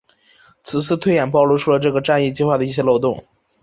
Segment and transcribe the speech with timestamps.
[0.63, 3.23] 此次推演暴露出了这个战役计划的一些漏洞。